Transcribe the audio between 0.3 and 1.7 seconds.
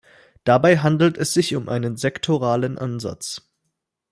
Dabei handelt es sich um